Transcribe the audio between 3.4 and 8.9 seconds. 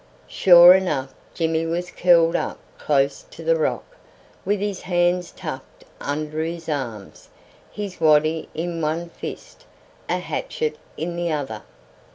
the rock, with his hands tucked under his arms, his waddy in